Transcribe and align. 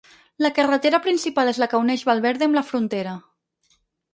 La 0.43 0.49
carretera 0.59 0.99
principal 1.07 1.51
és 1.53 1.59
la 1.65 1.67
que 1.73 1.81
uneix 1.83 2.07
Valverde 2.09 2.49
amb 2.51 2.59
La 2.61 2.65
Frontera. 2.71 3.17